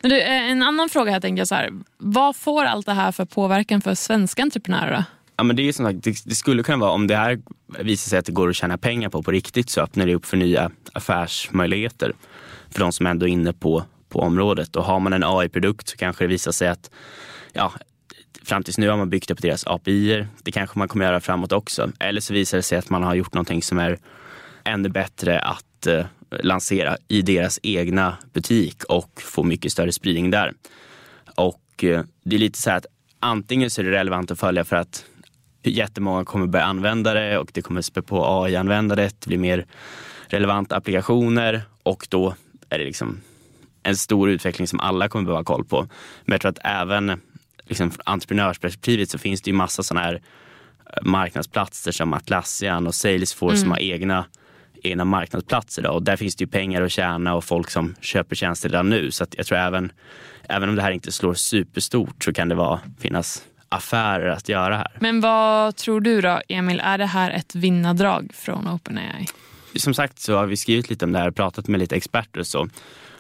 [0.02, 1.72] Du, eh, en annan fråga här tänker jag så här.
[1.98, 5.04] Vad får allt det här för påverkan för svenska entreprenörer?
[5.38, 7.40] Ja, men det, är som sagt, det, det, skulle kunna vara, om det här
[7.80, 10.26] visar sig att det går att tjäna pengar på på riktigt så öppnar det upp
[10.26, 12.14] för nya affärsmöjligheter
[12.70, 14.76] för de som ändå är inne på, på området.
[14.76, 16.92] Och har man en AI-produkt så kanske det visar sig att
[17.54, 17.74] ja,
[18.44, 20.26] fram tills nu har man byggt upp deras API.
[20.44, 21.92] Det kanske man kommer göra framåt också.
[22.00, 24.00] Eller så visar det sig att man har gjort någonting som är
[24.64, 30.54] ännu bättre att eh, lansera i deras egna butik och få mycket större spridning där.
[31.36, 32.86] Och eh, det är lite så här att
[33.20, 35.06] antingen så är det relevant att följa för att
[35.70, 39.66] jättemånga kommer börja använda det och det kommer spä på AI-användandet, det blir mer
[40.28, 42.36] relevanta applikationer och då
[42.70, 43.22] är det liksom
[43.84, 45.88] en stor utveckling som alla kommer behöva ha koll på.
[46.26, 47.22] Men jag tror att även
[47.64, 50.22] liksom, från entreprenörsperspektivet så finns det ju massa sådana här
[51.02, 53.62] marknadsplatser som Atlassian och Salesforce mm.
[53.62, 54.26] som har egna
[54.84, 55.82] egna marknadsplatser.
[55.82, 55.90] Då.
[55.90, 59.12] Och där finns det ju pengar att tjäna och folk som köper tjänster redan nu.
[59.12, 59.92] Så jag tror även,
[60.50, 64.78] även om det här inte slår superstort så kan det vara, finnas affärer att göra
[64.78, 64.98] här.
[65.00, 66.80] Men vad tror du då, Emil?
[66.84, 69.26] Är det här ett vinnardrag från OpenAI?
[69.76, 72.48] Som sagt så har vi skrivit lite om det här, pratat med lite experter och
[72.48, 72.70] så.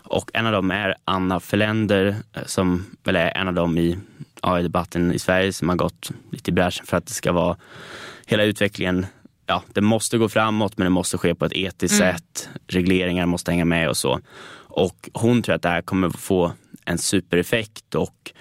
[0.03, 3.99] Och en av dem är Anna Förländer eh, som väl är en av dem i
[4.41, 7.57] AI-debatten i Sverige som har gått lite i bräschen för att det ska vara
[8.25, 9.05] hela utvecklingen
[9.47, 12.15] ja, det måste gå framåt men det måste ske på ett etiskt mm.
[12.15, 12.49] sätt.
[12.67, 14.19] Regleringar måste hänga med och så.
[14.69, 16.51] Och hon tror att det här kommer få
[16.85, 18.31] en supereffekt och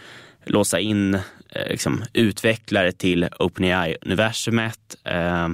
[0.45, 1.19] låsa in
[1.57, 4.97] Eh, liksom, utvecklare till OpenAI-universumet.
[5.05, 5.49] Eh,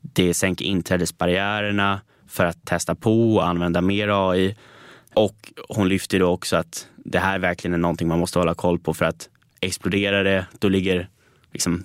[0.00, 4.56] det sänker inträdesbarriärerna för att testa på och använda mer AI.
[5.14, 8.78] Och hon lyfter då också att det här verkligen är någonting man måste hålla koll
[8.78, 9.28] på för att
[9.60, 11.08] exploderar det, då ligger
[11.52, 11.84] liksom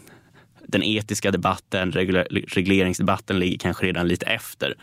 [0.67, 4.75] den etiska debatten, regleringsdebatten ligger kanske redan lite efter.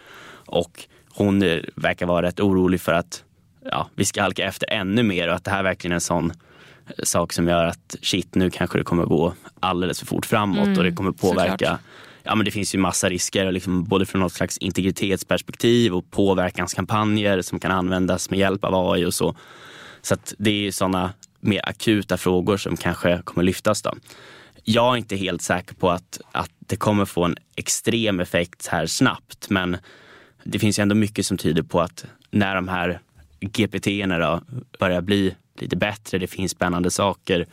[0.47, 3.25] Och hon eh, verkar vara rätt orolig för att
[3.65, 6.33] ja, vi ska halka efter ännu mer och att det här verkligen är en sån
[7.03, 10.79] sak som gör att shit, nu kanske det kommer gå alldeles för fort framåt mm,
[10.79, 11.81] och det kommer påverka såklart.
[12.23, 17.43] Ja, men det finns ju massa risker, liksom, både från något slags integritetsperspektiv och påverkanskampanjer
[17.43, 19.37] som kan användas med hjälp av AI och så.
[20.03, 23.83] Så det är sådana mer akuta frågor som kanske kommer lyftas.
[23.83, 23.95] Då.
[24.65, 28.87] Jag är inte helt säker på att, att det kommer få en extrem effekt här
[28.87, 29.77] snabbt, men
[30.45, 33.01] det finns ju ändå mycket som tyder på att när de här
[33.41, 33.87] GPT
[34.79, 37.47] börjar bli lite bättre, det finns spännande saker,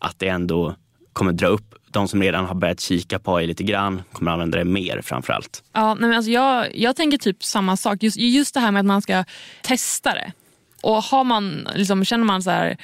[0.00, 0.74] att det ändå
[1.12, 4.58] kommer dra upp de som redan har börjat kika på AI lite grann kommer använda
[4.58, 5.62] det mer framförallt.
[5.72, 8.02] Ja, men alltså jag, jag tänker typ samma sak.
[8.02, 9.24] Just, just det här med att man ska
[9.62, 10.32] testa det.
[10.82, 12.76] Och har man, liksom, känner man så här,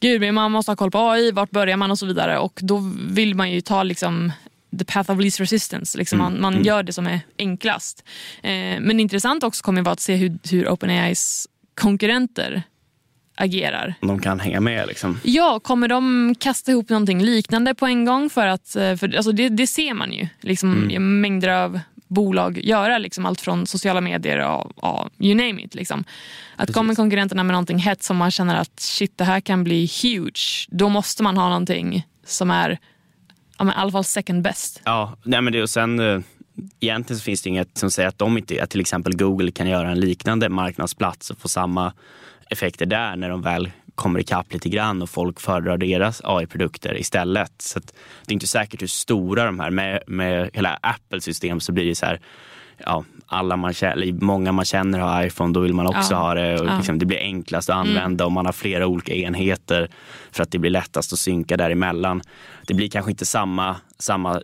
[0.00, 2.38] gud man måste ha koll på AI, vart börjar man och så vidare.
[2.38, 4.32] Och då vill man ju ta liksom
[4.78, 5.98] the path of least resistance.
[5.98, 6.32] Liksom mm.
[6.32, 6.64] Man, man mm.
[6.64, 8.04] gör det som är enklast.
[8.42, 12.62] Eh, men intressant också kommer vara att se hur, hur OpenAIs konkurrenter
[13.34, 13.94] agerar.
[14.00, 15.20] De kan hänga med liksom?
[15.22, 18.30] Ja, kommer de kasta ihop någonting liknande på en gång?
[18.30, 20.28] För att, eh, för, alltså det, det ser man ju.
[20.40, 21.20] Liksom, mm.
[21.20, 22.98] Mängder av bolag göra.
[22.98, 25.74] Liksom allt från sociala medier och, och you name it.
[25.74, 26.00] Liksom.
[26.00, 26.74] Att Precis.
[26.74, 30.66] kommer konkurrenterna med någonting hett som man känner att shit det här kan bli huge.
[30.68, 32.78] Då måste man ha någonting som är
[33.58, 34.80] ja, men i alla fall second best.
[34.84, 36.20] Ja, nej men det, och sen eh,
[36.80, 39.68] egentligen så finns det inget som säger att de inte, att till exempel Google kan
[39.68, 41.92] göra en liknande marknadsplats och få samma
[42.52, 47.52] effekter där när de väl kommer ikapp lite grann och folk föredrar deras AI-produkter istället.
[47.58, 51.72] Så det är inte säkert hur stora de här, med, med hela Apples system så
[51.72, 52.20] blir det så här,
[52.78, 56.18] ja, alla man känner, många man känner har iPhone, då vill man också ja.
[56.18, 56.60] ha det.
[56.60, 57.88] Och liksom, det blir enklast att mm.
[57.88, 58.26] använda mm.
[58.26, 59.90] och man har flera olika enheter
[60.30, 62.22] för att det blir lättast att synka däremellan.
[62.66, 64.40] Det blir kanske inte samma, samma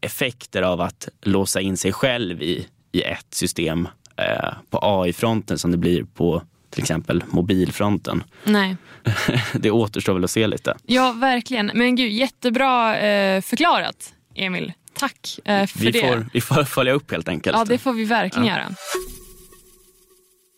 [0.00, 5.70] effekter av att låsa in sig själv i, i ett system eh, på AI-fronten som
[5.70, 8.24] det blir på till exempel mobilfronten.
[8.44, 8.76] Nej.
[9.52, 10.76] det återstår väl att se lite.
[10.86, 11.70] Ja, verkligen.
[11.74, 14.72] Men gud, jättebra eh, förklarat, Emil.
[14.92, 16.00] Tack eh, för vi det.
[16.00, 17.56] Får, vi får följa upp helt enkelt.
[17.56, 18.54] Ja, det får vi verkligen ja.
[18.54, 18.74] göra.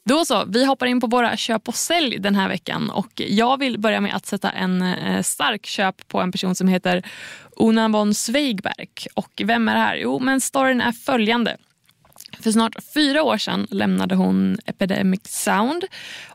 [0.05, 2.90] Då så, vi hoppar in på våra köp och sälj den här veckan.
[2.90, 6.68] Och Jag vill börja med att sätta en eh, stark köp på en person som
[6.68, 7.03] heter
[7.57, 8.88] Ona von Zweigberg.
[9.14, 9.96] Och vem är det här?
[9.96, 11.57] Jo, men storyn är följande.
[12.40, 15.85] För snart fyra år sedan lämnade hon Epidemic Sound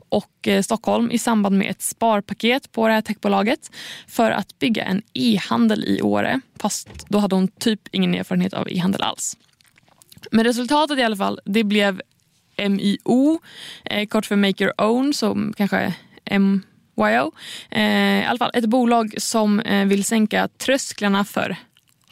[0.09, 3.71] och eh, Stockholm i samband med ett sparpaket på det här techbolaget
[4.07, 6.41] för att bygga en e-handel i Åre.
[6.59, 9.37] Fast då hade hon typ ingen erfarenhet av e-handel alls.
[10.31, 12.01] Men resultatet i alla fall, det blev
[12.57, 13.39] MIO,
[13.85, 15.93] eh, kort för Make Your Own, som kanske
[16.31, 17.31] MYO.
[17.69, 21.57] Eh, I alla fall ett bolag som vill sänka trösklarna för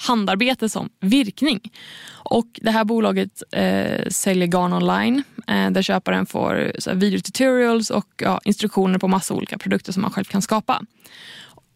[0.04, 1.72] handarbete som virkning.
[2.10, 8.08] Och det här bolaget eh, säljer garn online eh, där köparen får så videotutorials och
[8.18, 10.82] ja, instruktioner på massa olika produkter som man själv kan skapa.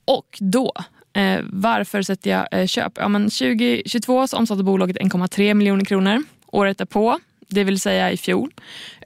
[0.05, 0.73] Och då,
[1.13, 2.93] eh, varför sätter jag eh, köp?
[2.95, 6.23] Ja, men 2022 så omsatte bolaget 1,3 miljoner kronor.
[6.47, 8.53] Året därpå det vill säga i fjol,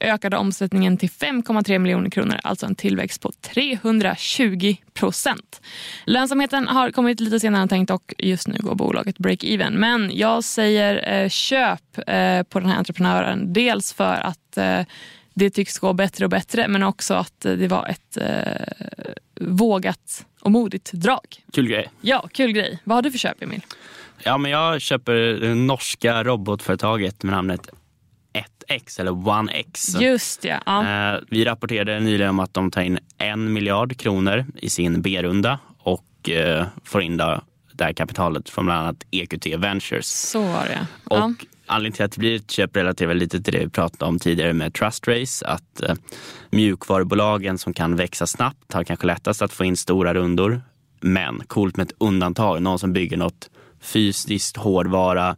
[0.01, 5.61] ökade omsättningen till 5,3 miljoner kronor, alltså en tillväxt på 320 procent.
[6.05, 9.71] Lönsamheten har kommit lite senare än tänkt och just nu går bolaget break-even.
[9.71, 13.53] Men jag säger eh, köp eh, på den här entreprenören.
[13.53, 14.81] Dels för att eh,
[15.33, 18.17] det tycks gå bättre och bättre men också att det var ett
[19.41, 21.43] vågat och modigt drag.
[21.53, 21.89] Kul grej.
[22.01, 22.79] Ja, kul grej.
[22.83, 23.61] Vad har du för köp Emil?
[24.23, 27.69] Ja, men jag köper det norska robotföretaget med namnet
[28.67, 30.01] 1X eller 1X.
[30.01, 30.59] Just ja.
[30.65, 31.13] ja.
[31.13, 35.59] Eh, vi rapporterade nyligen om att de tar in en miljard kronor i sin B-runda
[35.77, 37.41] och eh, får in det
[37.79, 40.07] här kapitalet från bland annat EQT Ventures.
[40.07, 40.87] Så var det.
[41.03, 41.31] Och
[41.65, 44.53] anledningen till att det blir ett köp relaterar lite till det vi pratade om tidigare
[44.53, 45.45] med Trust Race.
[45.45, 45.95] Att eh,
[46.49, 50.61] mjukvarubolagen som kan växa snabbt har kanske lättast att få in stora rundor.
[50.99, 53.49] Men coolt med ett undantag, någon som bygger något
[53.81, 55.35] fysiskt, hårdvara,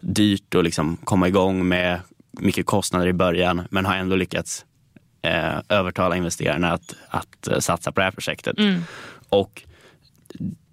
[0.00, 2.00] dyrt att liksom komma igång med
[2.32, 4.64] mycket kostnader i början men har ändå lyckats
[5.22, 8.58] eh, övertala investerarna att, att uh, satsa på det här projektet.
[8.58, 8.82] Mm.
[9.28, 9.62] Och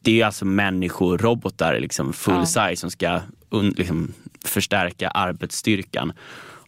[0.02, 2.46] det är alltså människorobotar, liksom full ja.
[2.46, 4.14] size, som ska un, liksom,
[4.46, 6.14] förstärka arbetsstyrkan.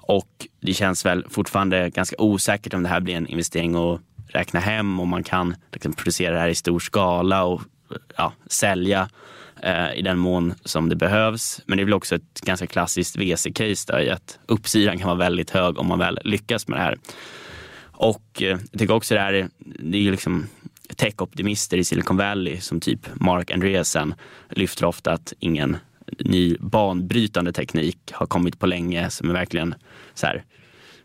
[0.01, 4.59] Och det känns väl fortfarande ganska osäkert om det här blir en investering att räkna
[4.59, 7.61] hem och man kan liksom, producera det här i stor skala och
[8.17, 9.09] ja, sälja
[9.63, 11.61] eh, i den mån som det behövs.
[11.65, 15.49] Men det är väl också ett ganska klassiskt VC-case i att uppsidan kan vara väldigt
[15.49, 16.97] hög om man väl lyckas med det här.
[17.83, 20.47] Och eh, jag tycker också det här, det är liksom
[20.95, 24.13] tech-optimister i Silicon Valley som typ Mark Andreessen
[24.49, 25.77] lyfter ofta att ingen
[26.19, 29.75] ny banbrytande teknik har kommit på länge som är verkligen
[30.13, 30.43] så här,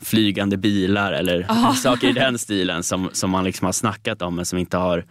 [0.01, 1.75] flygande bilar eller oh.
[1.83, 5.05] saker i den stilen som, som man liksom har snackat om men som inte har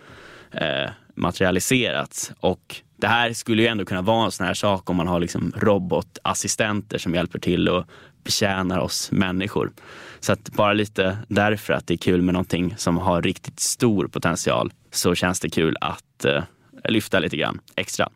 [0.52, 2.32] eh, materialiserats.
[2.40, 5.20] Och det här skulle ju ändå kunna vara en sån här sak om man har
[5.20, 7.86] liksom robotassistenter som hjälper till och
[8.24, 9.72] betjänar oss människor.
[10.20, 14.08] Så att bara lite därför att det är kul med någonting som har riktigt stor
[14.08, 16.44] potential så känns det kul att eh,
[16.90, 18.10] lyfta lite grann extra.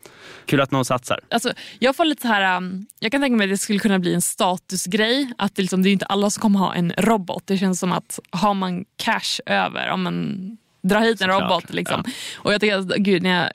[0.46, 1.20] Kul att någon satsar.
[1.30, 4.00] Alltså, jag får lite så här, um, jag kan tänka mig att det skulle kunna
[4.00, 5.34] bli en statusgrej.
[5.38, 7.44] Att det, liksom, det är inte alla som kommer ha en robot.
[7.46, 11.74] Det känns som att har man cash över, om man dra hit en robot.
[11.74, 12.04] Liksom.
[12.06, 12.12] Ja.
[12.38, 13.50] Och jag tycker, gud, när jag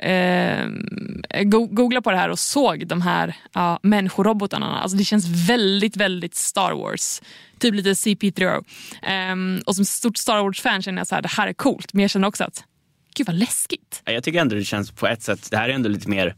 [1.40, 5.96] eh, googlade på det här och såg de här ja, människorobotarna, alltså det känns väldigt,
[5.96, 7.22] väldigt Star Wars.
[7.58, 8.56] Typ lite CP3.
[8.56, 8.64] Um,
[9.02, 11.92] ehm, och som stort Star Wars-fan känner jag så här, det här är coolt.
[11.92, 12.64] Men jag känner också att,
[13.14, 14.02] gud vad läskigt.
[14.04, 16.34] Jag tycker ändå det känns på ett sätt, det här är ändå lite mer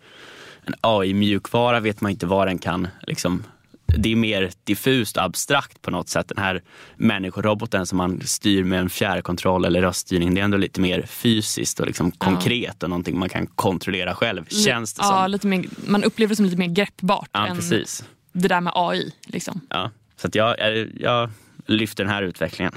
[0.66, 3.44] en AI-mjukvara vet man inte vad den kan liksom
[3.86, 6.28] det är mer diffust och abstrakt på något sätt.
[6.28, 6.62] Den här
[6.96, 11.80] människoroboten som man styr med en fjärrkontroll eller röststyrning, det är ändå lite mer fysiskt
[11.80, 15.30] och liksom konkret och någonting man kan kontrollera själv, känns det som.
[15.30, 18.04] lite mer, man upplever det som lite mer greppbart ja, än precis.
[18.32, 19.12] det där med AI.
[19.26, 19.60] Liksom.
[19.68, 20.56] Ja, så att jag,
[21.00, 21.30] jag
[21.66, 22.72] lyfter den här utvecklingen.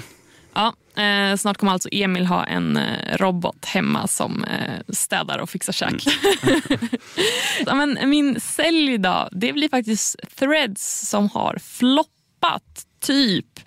[0.54, 5.50] Ja, eh, snart kommer alltså Emil ha en eh, robot hemma som eh, städar och
[5.50, 6.08] fixar käk.
[6.44, 6.62] Mm.
[7.66, 13.60] ja, men min sälj då, det blir faktiskt Threads som har floppat typ.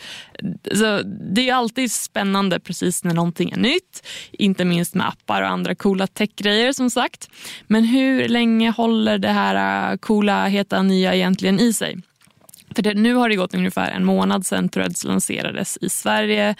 [0.74, 1.02] Så
[1.34, 4.06] det är alltid spännande precis när någonting är nytt.
[4.32, 7.30] Inte minst med appar och andra coola techgrejer som sagt.
[7.66, 11.98] Men hur länge håller det här eh, coola, heta, nya egentligen i sig?
[12.74, 16.54] För det, nu har det gått ungefär en månad sedan Threads lanserades i Sverige.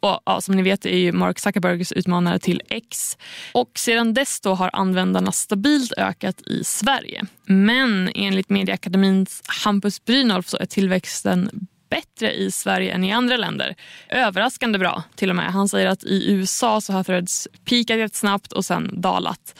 [0.00, 3.16] Och, ja, som ni vet är ju Mark Zuckerbergs utmanare till X.
[3.52, 7.24] Och sedan dess då har användarna stabilt ökat i Sverige.
[7.44, 11.50] Men enligt Medieakademins Hampus Brynolf så är tillväxten
[11.90, 13.74] bättre i Sverige än i andra länder.
[14.08, 15.52] Överraskande bra till och med.
[15.52, 19.54] Han säger att i USA så har Threads peakat jättesnabbt och sen dalat.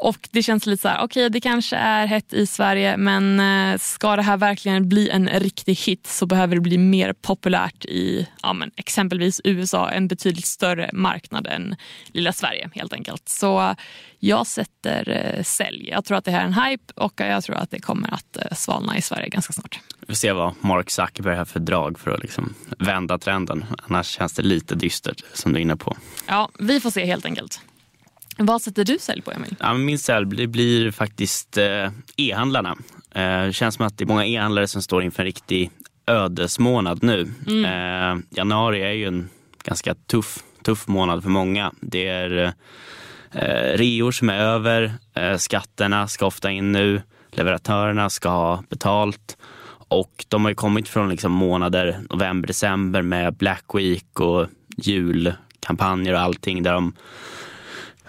[0.00, 3.40] Och det känns lite så här, okej okay, det kanske är hett i Sverige men
[3.40, 7.84] eh, ska det här verkligen bli en riktig hit så behöver det bli mer populärt
[7.84, 11.76] i ja, men exempelvis USA, en betydligt större marknad än
[12.12, 13.28] lilla Sverige helt enkelt.
[13.28, 13.74] Så
[14.18, 15.88] jag sätter eh, sälj.
[15.88, 18.36] Jag tror att det här är en hype och jag tror att det kommer att
[18.36, 19.80] eh, svalna i Sverige ganska snart.
[20.00, 23.64] Vi får se vad Mark Zuckerberg har för drag för att liksom vända trenden.
[23.88, 25.96] Annars känns det lite dystert som du är inne på.
[26.26, 27.60] Ja, vi får se helt enkelt.
[28.38, 29.56] Vad sätter du sälj på Emil?
[29.60, 32.76] Ja, min sälj blir faktiskt eh, e-handlarna.
[33.14, 35.70] Eh, det känns som att det är många e-handlare som står inför en riktig
[36.06, 37.28] ödesmånad nu.
[37.46, 37.64] Mm.
[37.64, 39.28] Eh, januari är ju en
[39.64, 41.72] ganska tuff, tuff månad för många.
[41.80, 42.54] Det är
[43.32, 49.36] eh, reor som är över, eh, skatterna ska ofta in nu, leverantörerna ska ha betalt
[49.88, 54.46] och de har ju kommit från liksom månader, november, december med Black Week och
[54.76, 56.92] julkampanjer och allting där de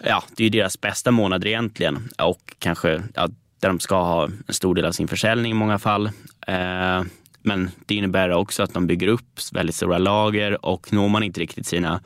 [0.04, 4.54] ja, det är deras bästa månader egentligen och kanske ja, där de ska ha en
[4.54, 6.06] stor del av sin försäljning i många fall.
[6.48, 7.04] Eh,
[7.42, 11.40] men det innebär också att de bygger upp väldigt stora lager och når man inte
[11.40, 12.02] riktigt sina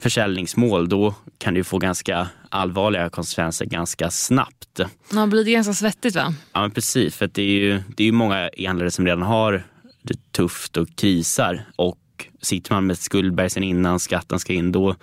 [0.00, 4.80] försäljningsmål då kan det få ganska allvarliga konsekvenser ganska snabbt.
[5.12, 6.34] Ja, blir det ganska svettigt va?
[6.52, 9.66] Ja men precis, för det är ju det är många e-handlare som redan har
[10.02, 11.98] det tufft och krisar och
[12.40, 14.94] sitter man med skuldberg sen innan skatten ska in då,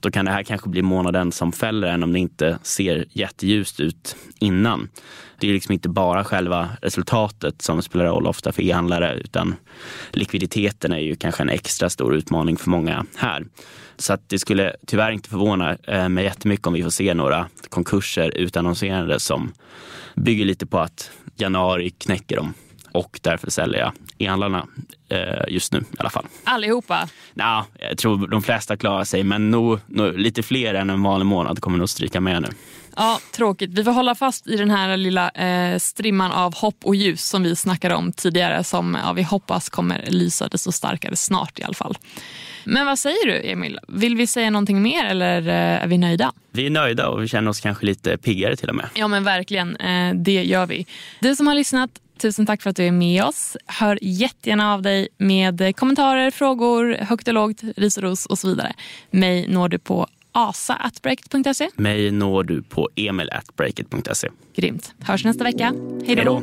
[0.00, 3.80] då kan det här kanske bli månaden som fäller en om det inte ser jätteljust
[3.80, 4.88] ut innan.
[5.40, 9.54] Det är liksom inte bara själva resultatet som spelar roll ofta för e-handlare utan
[10.12, 13.46] likviditeten är ju kanske en extra stor utmaning för många här.
[13.96, 17.48] Så att det skulle tyvärr inte förvåna eh, mig jättemycket om vi får se några
[17.68, 19.52] konkurser utannonserade som
[20.14, 22.54] bygger lite på att januari knäcker dem
[22.92, 24.66] och därför säljer jag e-handlarna
[25.48, 26.26] just nu i alla fall.
[26.44, 27.08] Allihopa?
[27.34, 31.26] Ja, jag tror de flesta klarar sig, men nog, nog, lite fler än en vanlig
[31.26, 32.48] månad kommer nog stryka med nu.
[32.96, 33.70] Ja, tråkigt.
[33.70, 37.42] Vi får hålla fast i den här lilla eh, strimman av hopp och ljus som
[37.42, 41.74] vi snackade om tidigare som ja, vi hoppas kommer lysa desto starkare snart i alla
[41.74, 41.96] fall.
[42.64, 43.78] Men vad säger du Emil?
[43.88, 46.32] Vill vi säga någonting mer eller eh, är vi nöjda?
[46.52, 48.88] Vi är nöjda och vi känner oss kanske lite piggare till och med.
[48.94, 50.86] Ja men verkligen, eh, det gör vi.
[51.20, 53.56] Du som har lyssnat, tusen tack för att du är med oss.
[53.66, 58.48] Hör jättegärna av dig med kommentarer, frågor, högt och lågt, ris och ros och så
[58.48, 58.72] vidare.
[59.10, 61.68] Mig når du på asa.breakit.se.
[61.76, 64.28] Mig når du på emil.breakit.se.
[64.56, 64.94] Grymt.
[65.00, 65.72] Hörs nästa vecka.
[66.06, 66.42] Hej då.